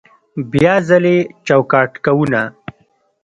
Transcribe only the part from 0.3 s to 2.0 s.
بیا ځلې چوکاټ